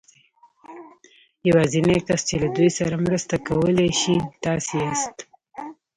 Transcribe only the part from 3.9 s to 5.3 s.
شي تاسې ياست.